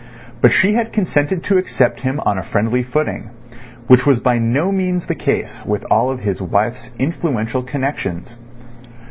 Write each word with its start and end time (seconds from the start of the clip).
But 0.41 0.51
she 0.51 0.73
had 0.73 0.91
consented 0.91 1.43
to 1.43 1.59
accept 1.59 1.99
him 2.01 2.19
on 2.25 2.39
a 2.39 2.43
friendly 2.43 2.81
footing, 2.81 3.29
which 3.85 4.03
was 4.07 4.19
by 4.19 4.39
no 4.39 4.71
means 4.71 5.05
the 5.05 5.13
case 5.13 5.63
with 5.63 5.85
all 5.91 6.09
of 6.09 6.21
his 6.21 6.41
wife's 6.41 6.89
influential 6.97 7.61
connections. 7.61 8.35